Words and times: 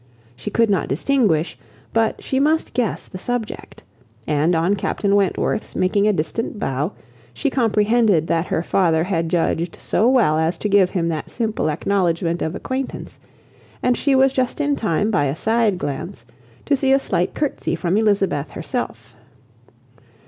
She 0.35 0.49
could 0.49 0.71
not 0.71 0.87
distinguish, 0.87 1.59
but 1.93 2.23
she 2.23 2.39
must 2.39 2.73
guess 2.73 3.05
the 3.07 3.19
subject; 3.19 3.83
and 4.25 4.55
on 4.55 4.75
Captain 4.75 5.15
Wentworth's 5.15 5.75
making 5.75 6.07
a 6.07 6.11
distant 6.13 6.57
bow, 6.57 6.93
she 7.35 7.51
comprehended 7.51 8.25
that 8.25 8.47
her 8.47 8.63
father 8.63 9.03
had 9.03 9.29
judged 9.29 9.75
so 9.75 10.09
well 10.09 10.39
as 10.39 10.57
to 10.57 10.67
give 10.67 10.89
him 10.89 11.07
that 11.09 11.29
simple 11.29 11.69
acknowledgement 11.69 12.41
of 12.41 12.55
acquaintance, 12.55 13.19
and 13.83 13.95
she 13.95 14.15
was 14.15 14.33
just 14.33 14.59
in 14.59 14.75
time 14.75 15.11
by 15.11 15.25
a 15.25 15.35
side 15.35 15.77
glance 15.77 16.25
to 16.65 16.75
see 16.75 16.91
a 16.91 16.99
slight 16.99 17.35
curtsey 17.35 17.75
from 17.75 17.95
Elizabeth 17.95 18.49
herself. 18.49 19.15